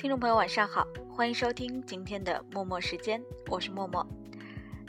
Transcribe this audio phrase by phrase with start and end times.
[0.00, 4.04] 听众朋友，晚上好，欢迎收听今天的默默时间，我是默默。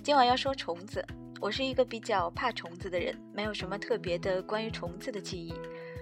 [0.02, 1.06] 今晚要说虫子，
[1.42, 5.54] 我是一个比较怕虫子的人，没有什么特别的关于虫子的记忆。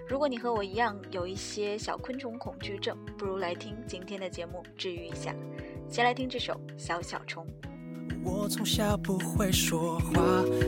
[0.07, 5.33] 如果你和我一样有一些小昆虫恐惧症，不如来听今天的节目治愈一下。
[5.89, 7.43] 先来听这首《小小虫》。
[8.23, 10.21] 我从小不会说话，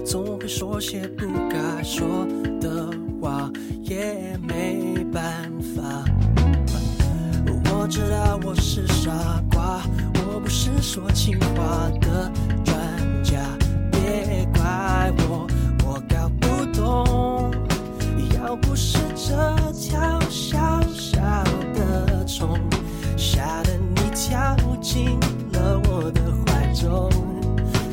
[0.04, 2.26] 总会说些不该说
[2.60, 2.90] 的
[3.22, 3.52] 话，
[3.84, 6.04] 也没办法。
[7.92, 9.12] 知道我是傻
[9.52, 9.82] 瓜，
[10.16, 12.32] 我不是说情话的
[12.64, 12.74] 专
[13.22, 13.42] 家，
[13.92, 15.46] 别怪我，
[15.84, 17.52] 我搞不懂。
[18.38, 19.36] 要不是这
[19.74, 20.58] 条小
[20.94, 21.22] 小
[21.74, 22.58] 的虫，
[23.18, 25.20] 吓得你跳进
[25.52, 27.10] 了我的怀中，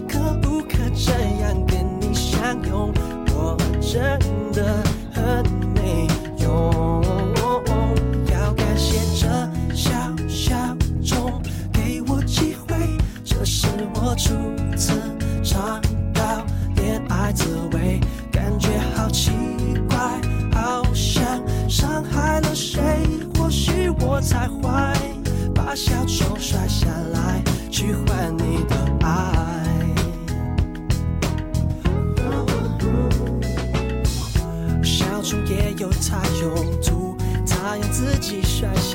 [0.08, 1.10] 可不可这
[1.42, 2.94] 样跟你相拥？
[3.34, 4.17] 我真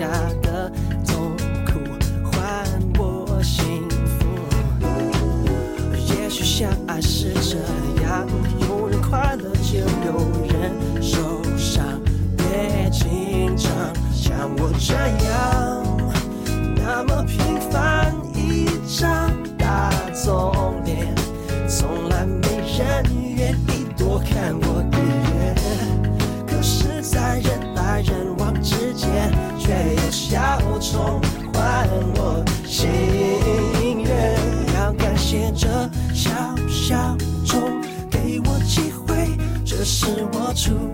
[0.03, 0.42] shot.
[40.53, 40.92] 出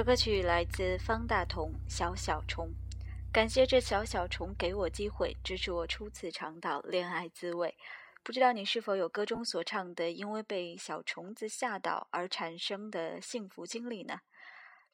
[0.00, 2.66] 首歌曲来自方大同《小小虫》，
[3.30, 7.76] 感谢这小小虫给我机会，支持我初次尝到恋爱滋味。
[8.22, 14.20] 不知道你是否有歌中所唱的因为被小虫子吓到而产生的幸福经历呢？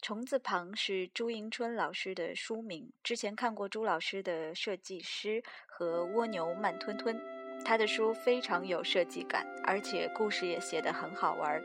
[0.02, 7.16] 虫字旁是朱迎春老师的书名，之前看过朱老师的设计师和蜗牛慢吞吞，
[7.64, 11.62] 他的书非常有设计感，而且故事也写得很好玩儿。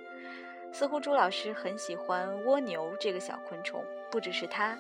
[0.74, 4.78] 似乎朱老师很喜欢蜗牛这个小昆虫，不只是他，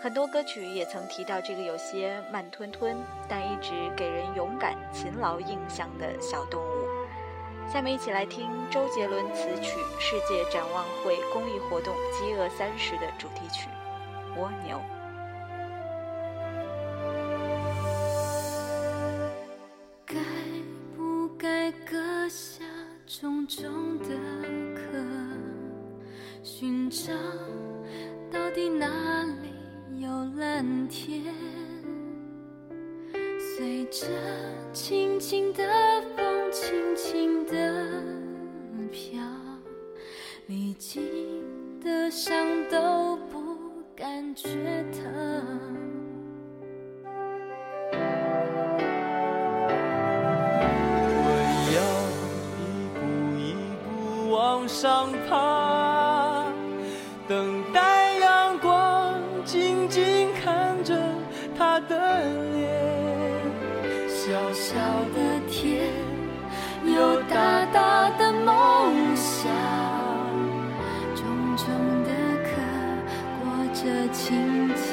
[0.00, 2.96] 很多歌曲也曾提到这个有些慢吞吞，
[3.28, 6.86] 但一直给人勇敢、勤劳印象的小动物。
[7.72, 13.68] 下面一起来听周杰伦词曲《世界展望会》公益活动“饥饿三十”的主题曲
[14.40, 14.76] 《蜗牛》。
[74.12, 74.91] 轻轻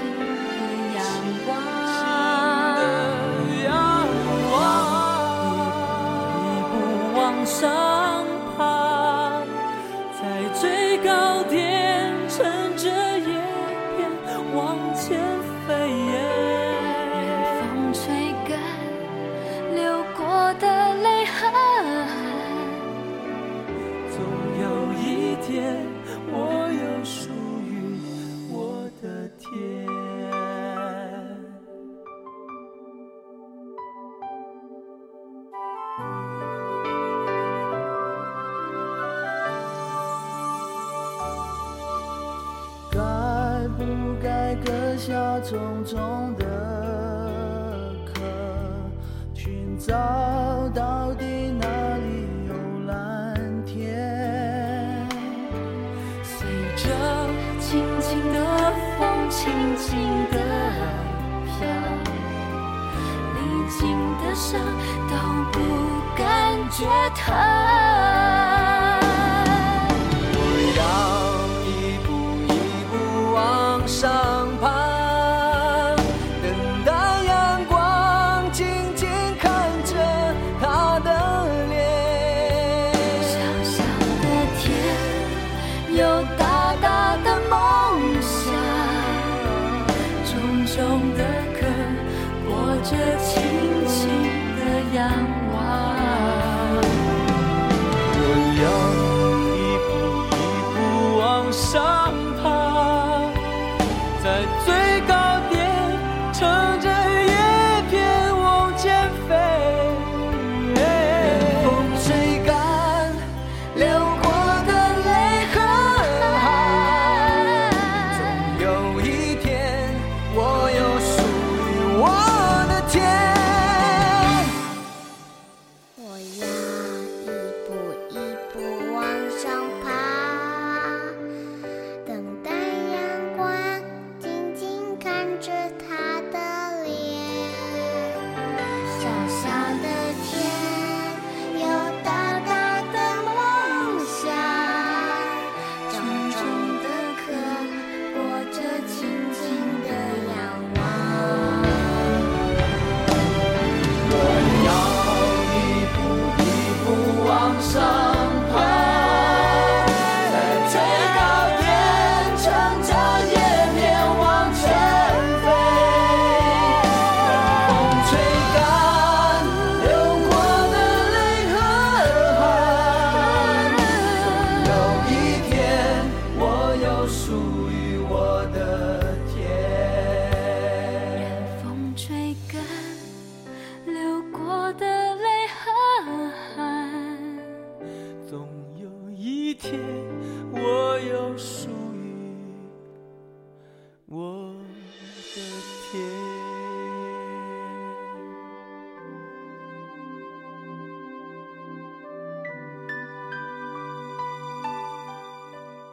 [65.10, 65.16] 都
[65.52, 65.60] 不
[66.16, 67.99] 感觉疼。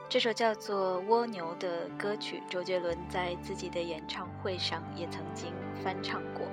[0.09, 6.47] 这首叫做《蜗牛》的歌曲，周杰伦在自己的演唱会上也曾经翻唱过。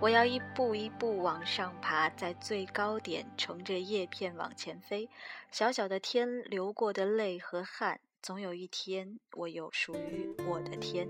[0.00, 5.08] 我要一步一步往上爬，在最高点乘着叶片往前飞。
[5.52, 11.08] 小小的天，流过的泪和汗，总有一天，我有属于我的天。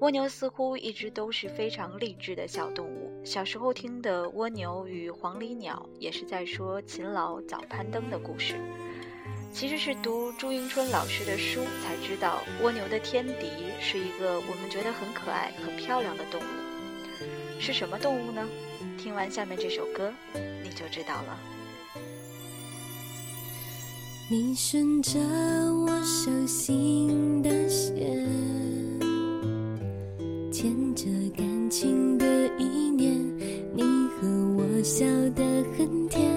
[0.00, 3.10] 蜗牛似乎一直都是非常励志的小动物。
[3.24, 8.54] 小时候听的《蜗牛与黄鹂鸟》，也是在说勤劳早攀登的故事。
[9.52, 13.48] 其实是读朱迎春老师的书才知道，蜗牛的天敌
[13.80, 16.44] 是一个我们觉得很可爱、很漂亮的动物。
[17.60, 18.46] 是什么动物呢？
[18.98, 20.12] 听完下面这首歌，
[20.62, 21.38] 你就知道了。
[24.28, 28.26] 你顺着我手心的线，
[30.64, 31.04] 牵着
[31.36, 32.24] 感情的
[32.58, 33.14] 一念，
[33.74, 35.04] 你和我笑
[35.34, 35.44] 得
[35.76, 36.33] 很甜，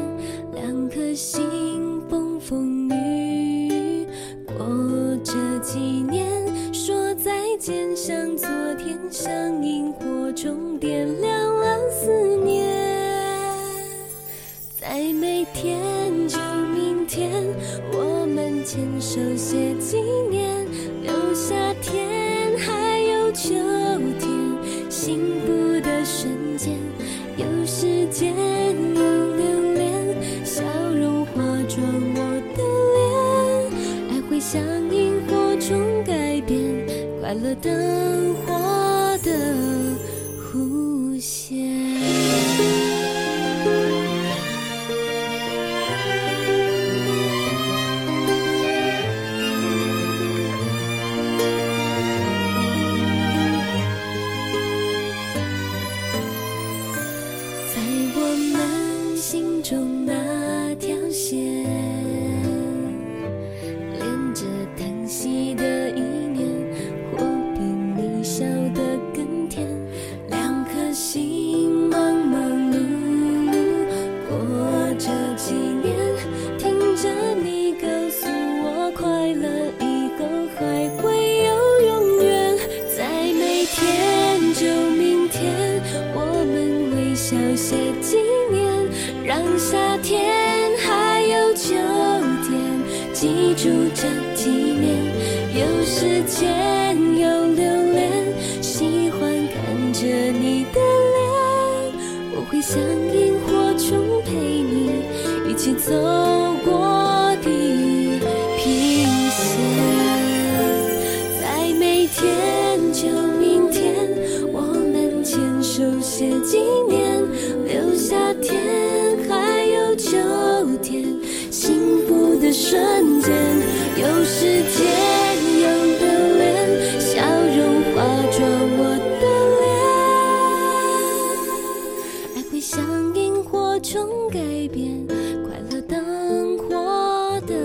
[133.87, 135.07] 萤火虫改变，
[135.45, 137.55] 快乐灯火的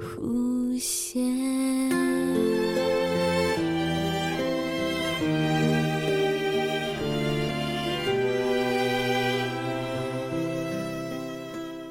[0.00, 1.20] 弧线。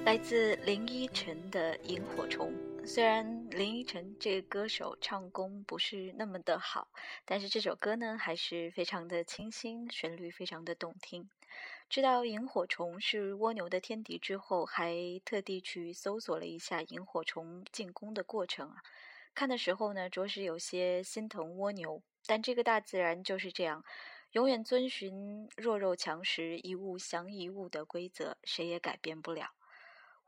[0.06, 2.52] 来自林依晨的《萤火虫》。
[2.88, 6.88] 虽然林依晨这个歌手唱功不是那么的好，
[7.26, 11.30] 但是这首歌呢还是非常的清新，旋律非常的动听。
[11.90, 14.94] 知道萤火虫是蜗牛的天敌之后，还
[15.26, 18.76] 特地去搜索了一下萤火虫进攻的过程啊。
[19.34, 23.84] 看的时候呢，着实有些心疼蜗牛，但这个大自然就是这样，
[24.34, 29.59] 永远遵循弱肉强食、一物降一物的规则，谁也改变不了。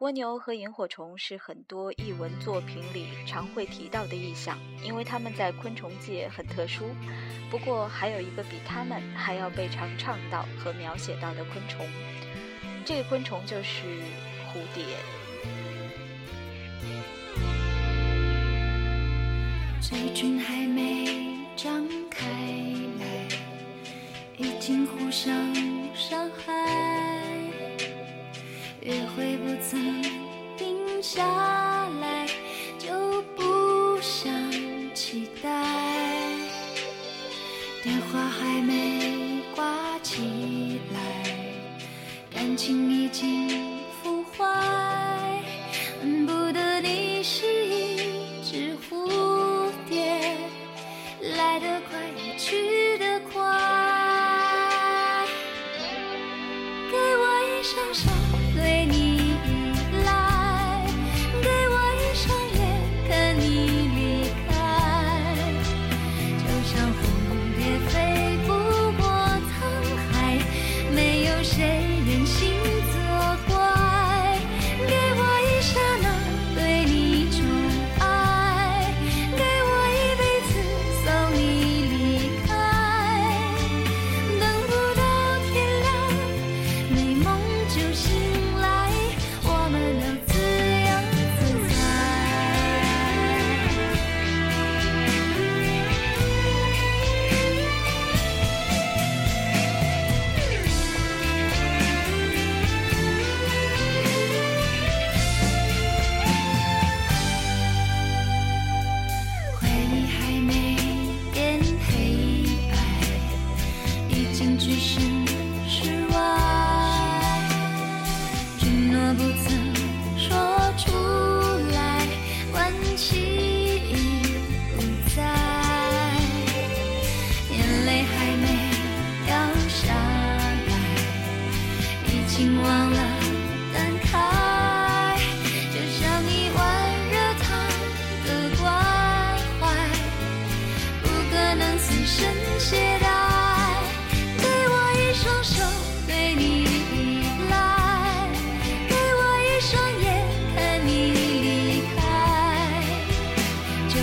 [0.01, 6.89] 蜗牛和萤火虫是很多译文作品里常会提到的意象，因为它们在昆虫界很特殊。
[7.51, 11.85] 不过，还有一个比它们还要被常唱到和描写到的昆虫，
[12.83, 13.83] 这个昆虫就是
[14.49, 14.83] 蝴蝶。
[19.79, 22.25] 嘴唇还没张开
[22.99, 23.27] 来，
[24.35, 25.31] 已经互相
[25.93, 27.20] 伤害。
[28.81, 30.01] 也会不曾
[30.57, 31.60] 停下。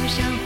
[0.09, 0.38] 想。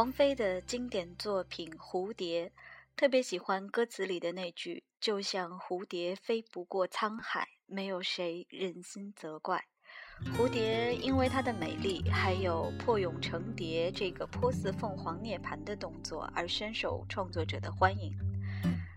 [0.00, 2.46] 王菲的经典作品《蝴蝶》，
[2.96, 9.62] 特别喜欢歌词里的那句：“就像蝴蝶飞不过沧海，没有谁忍心责怪。”
[10.34, 18.10] 蝴蝶因为它的美丽，还有破蛹成蝶这个颇似凤凰涅槃的动作，而深受创作者的欢迎。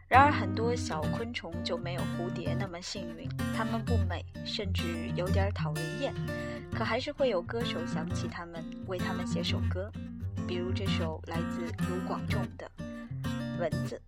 [0.07, 6.13] 然而，很多小昆虫就没有蝴蝶那么幸运，它们不美，甚至有点讨人厌。
[6.73, 9.91] 可还是会有歌手想起它们，为它们写首歌。
[10.47, 12.69] 比如这首来自卢广仲的
[13.59, 13.99] 《蚊子》。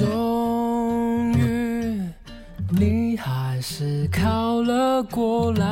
[0.00, 2.00] 终于，
[2.70, 5.66] 你还是靠了过来。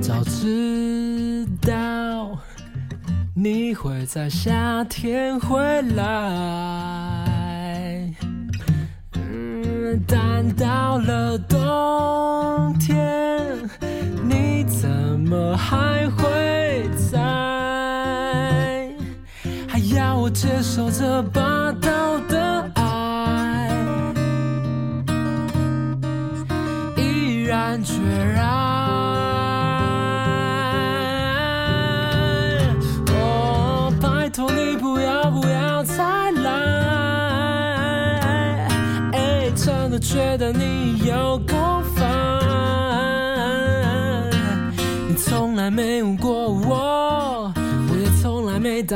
[0.00, 1.74] 早知道
[3.40, 5.62] 你会在夏天回
[5.94, 6.04] 来，
[9.14, 13.40] 嗯，但到了冬天，
[14.28, 17.20] 你怎么还会在？
[19.68, 22.47] 还要我接受这霸道的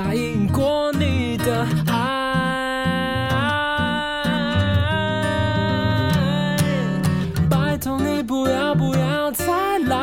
[0.04, 3.28] 答应过你的爱。
[7.48, 9.46] 拜托你不要不要再
[9.86, 9.96] 来，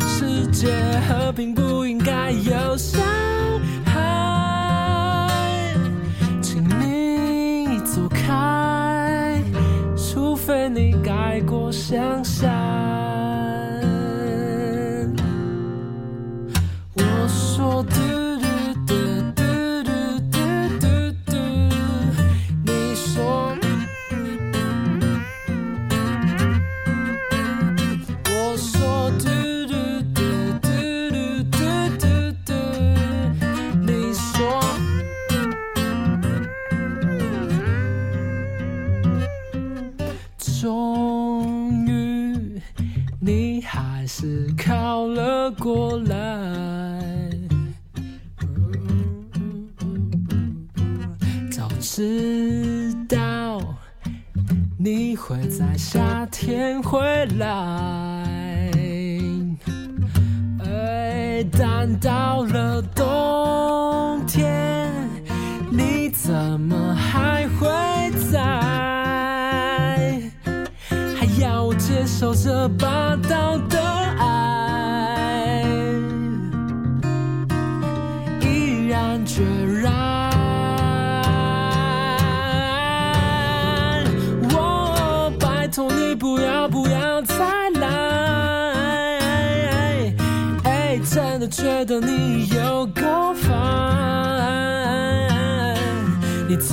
[0.00, 0.66] 世界
[1.08, 3.00] 和平不应该有伤
[3.84, 5.28] 害，
[6.42, 9.40] 请你走开，
[9.96, 13.33] 除非你改过向善。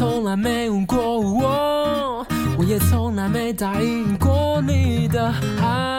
[0.02, 2.26] 从来没问过我，
[2.58, 5.91] 我也从来没答应过你的爱。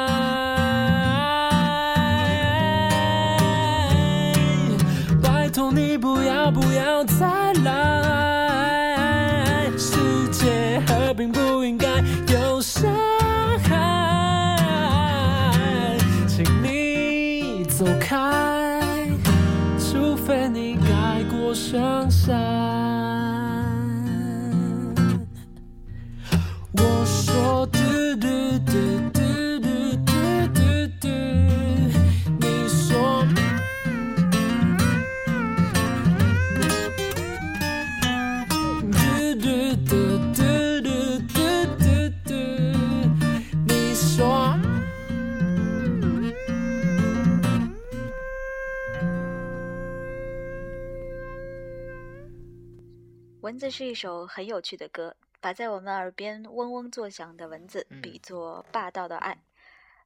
[53.53, 59.43] 蚊子是一首很有趣的歌，把在我们耳边嗡嗡作响的蚊子比作霸道的爱。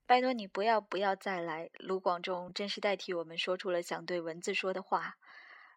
[0.04, 1.70] 拜托你不要不要再来！
[1.78, 5.16] 卢广仲真是代替我们说出了想对蚊子说的话。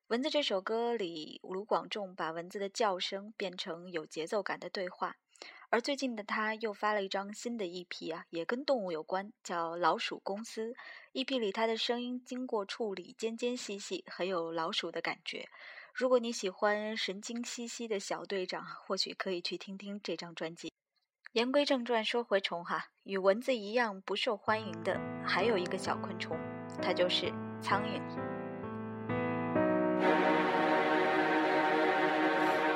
[0.08, 5.18] 蚊子这首歌里，卢广仲把蚊子的叫声变成有节奏感的对话。
[5.70, 10.74] 而最近的他又发了一张新的 EP 啊，也跟动物有关，叫《老鼠公司》。
[11.14, 15.48] EP 里他的声音经过处理，尖尖细细，很有老鼠的感觉。
[16.00, 20.72] 如果你喜欢神经兮兮的小队长，或许可以去听听这张专辑。
[21.34, 26.38] 言归正传，说回虫哈，与蚊子一样不受欢迎的还有一个小昆虫，
[26.82, 27.26] 它就是
[27.62, 28.02] 苍蝇。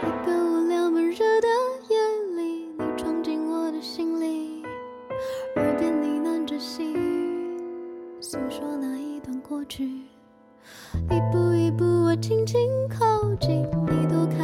[0.02, 1.48] 一个无聊闷热的
[1.88, 1.98] 夜
[2.36, 4.66] 里，你闯进我的心里，
[5.56, 7.58] 耳边呢喃着细语，
[8.20, 9.86] 诉说那一段过去。
[9.86, 11.53] 一步一步，我
[12.24, 12.58] 轻轻
[12.88, 13.04] 靠
[13.42, 14.43] 近，你躲开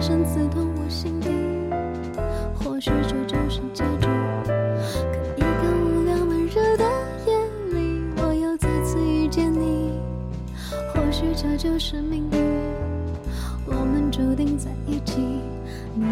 [0.00, 1.30] 深深刺痛我心底，
[2.54, 4.06] 或许这就是结局。
[4.06, 6.84] 可一个无聊闷热的
[7.26, 7.32] 夜
[7.72, 9.92] 里，我又再次遇见你，
[10.92, 12.38] 或许这就是命运，
[13.66, 15.20] 我们注定在一起。
[15.94, 16.04] 你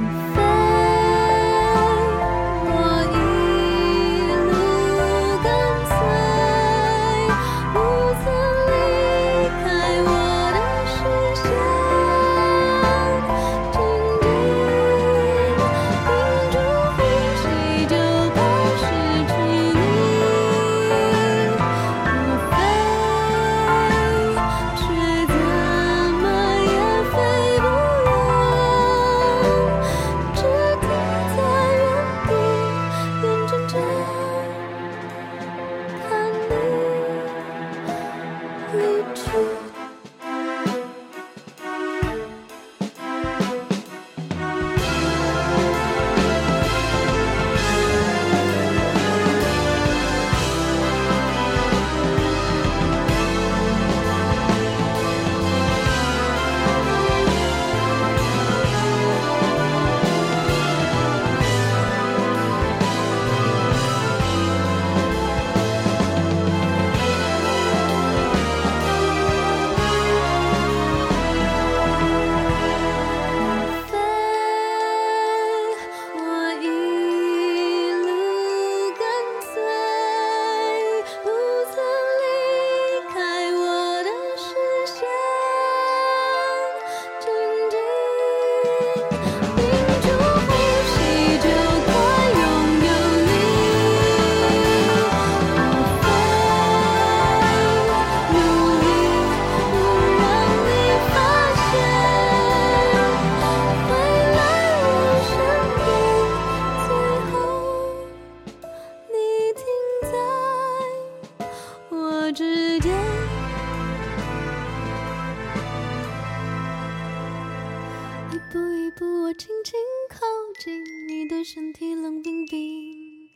[118.32, 120.20] 一步一步，我轻轻靠
[120.58, 123.28] 近，你的身体冷冰冰，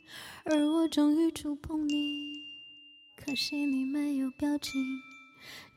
[0.43, 2.41] 而我终于触碰你，
[3.15, 4.73] 可惜你没有表情。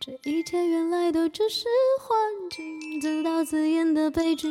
[0.00, 1.66] 这一切原来都只是
[2.00, 4.48] 幻境，自导自演的悲剧。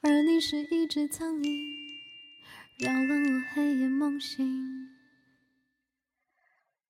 [0.00, 1.68] 而你是一只苍蝇，
[2.78, 4.88] 扰乱我黑夜梦醒。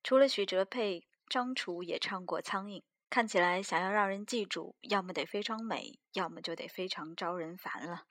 [0.04, 2.78] 除了许哲佩，张楚也唱过《苍蝇》。
[3.14, 8.06] 看起来想要让人记住，要么得非常美，要么就得非常招人烦了。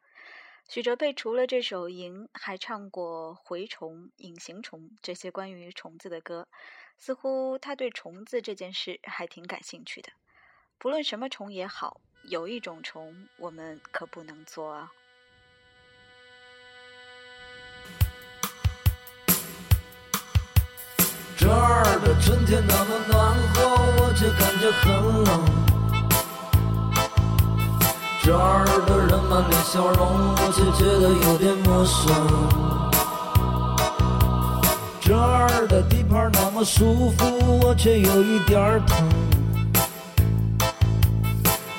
[0.70, 6.48] 许哲佩除了这首《蝇》，还唱过《蛔虫》《隐形虫》这些关于虫子的歌，
[6.98, 10.10] 似乎他对虫子这件事还挺感兴趣的。
[10.78, 14.90] 不论什么虫也好，有一种虫我们可不能做啊。
[21.54, 23.62] 这儿的春天那么暖和，
[24.00, 24.90] 我却感觉很
[25.24, 25.30] 冷。
[28.24, 32.12] 这儿的人满脸笑容，我却觉得有点陌生。
[35.00, 39.08] 这儿的地盘那么舒服，我却有一点儿疼。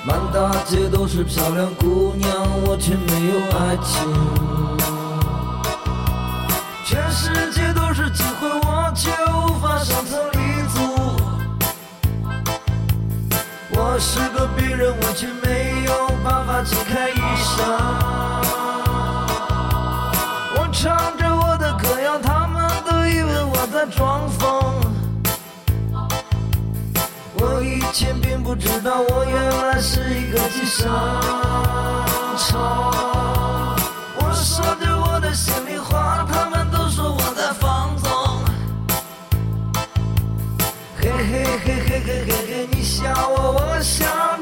[0.05, 2.31] 满大街都是漂亮姑娘，
[2.65, 4.07] 我却没有爱情。
[6.85, 9.11] 全世界都是机会，我却
[9.85, 10.39] 上层立
[10.73, 10.79] 足。
[13.69, 17.61] 我是个病人，我却没有办法解开衣裳。
[20.55, 24.41] 我唱着我的歌谣，他们都以为我在装疯。
[27.35, 30.89] 我以前并不知道，我原来是一个寄生
[32.39, 32.59] 虫。
[34.17, 36.64] 我说着我的心里话，他们
[42.05, 44.34] 嘿嘿嘿，你笑我，我笑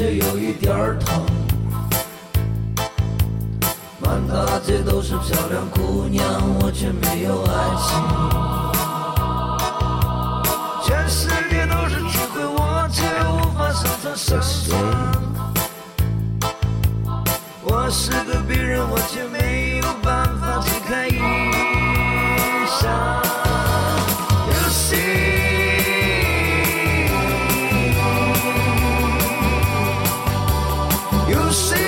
[0.00, 1.22] 却有一点儿疼。
[3.98, 6.24] 满大街都是漂亮姑娘，
[6.58, 7.39] 我却没有
[31.30, 31.79] you see,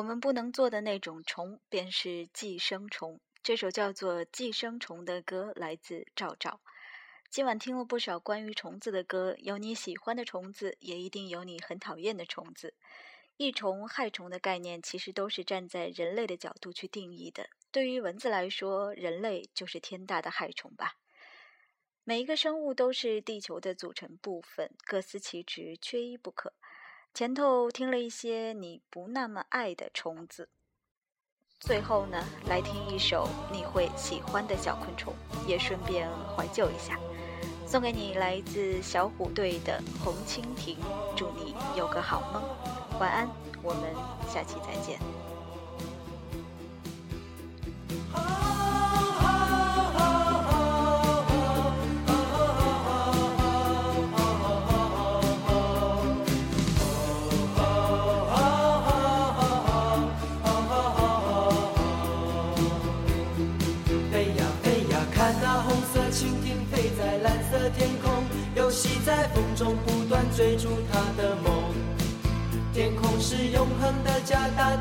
[0.00, 3.20] 我们不能做的那种虫，便是寄生虫。
[3.42, 6.62] 这首叫做《寄生虫》的歌来自赵赵。
[7.28, 12.72] 今晚听了不少关于虫子的歌，有你喜欢的虫子，也一定有你很讨厌的虫子。
[13.36, 17.50] 益虫、害虫的概念其实都是站在人类的角度去定义的。
[17.70, 20.94] 对于蚊子来说，人类就是天大的害虫吧。
[22.04, 26.54] 每一个生物都是地球的组成部分，各司其职，缺一不可。
[27.12, 30.48] 前头听了一些你不那么爱的虫子，
[31.58, 35.12] 最后呢，来听一首你会喜欢的小昆虫，
[35.46, 36.98] 也顺便怀旧一下，
[37.66, 40.76] 送给你来自小虎队的《红蜻蜓》，
[41.14, 42.42] 祝你有个好梦，
[42.98, 43.28] 晚安，
[43.62, 43.92] 我们
[44.32, 44.98] 下期再见。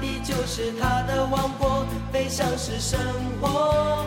[0.02, 3.00] 你就是他的王国飞翔是生
[3.42, 4.06] 活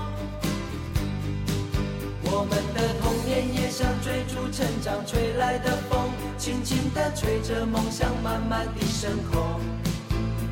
[2.24, 9.60] 我们的童年也像追逐成长吹来的风轻轻的吹着梦想慢慢的升空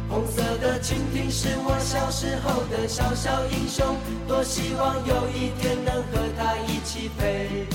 [0.08, 7.66] 红色的蜻蜓是我小时候的小小英雄多希望有一天能和它一起飞。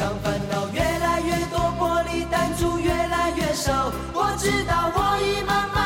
[0.00, 5.79] 当烦恼越来越多玻璃弹珠越来越少我知道我已慢慢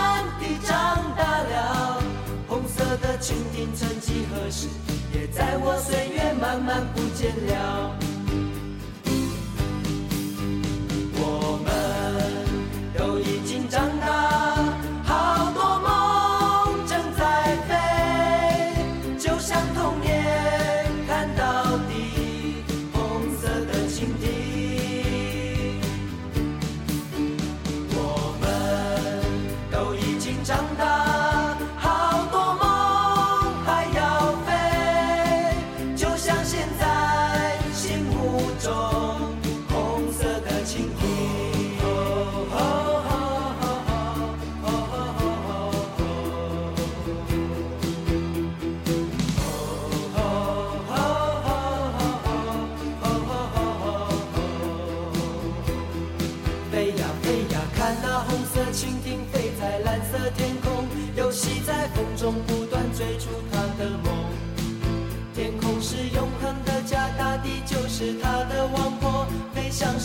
[3.24, 4.68] 兄弟曾几何时
[5.14, 8.13] 也在我岁月慢慢不见了。